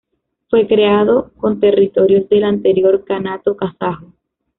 [0.49, 4.11] Fue creado con territorios del anterior Kanato Kazajo.